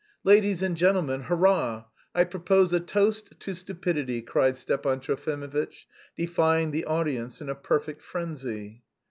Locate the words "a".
2.73-2.79, 7.49-7.53